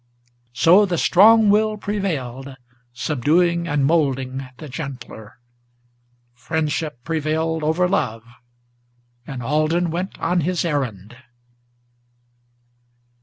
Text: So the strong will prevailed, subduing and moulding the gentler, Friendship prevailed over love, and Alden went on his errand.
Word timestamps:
So 0.53 0.87
the 0.87 0.97
strong 0.97 1.51
will 1.51 1.77
prevailed, 1.77 2.55
subduing 2.91 3.67
and 3.67 3.85
moulding 3.85 4.49
the 4.57 4.67
gentler, 4.67 5.37
Friendship 6.33 7.03
prevailed 7.03 7.61
over 7.63 7.87
love, 7.87 8.23
and 9.27 9.43
Alden 9.43 9.91
went 9.91 10.17
on 10.17 10.41
his 10.41 10.65
errand. 10.65 11.17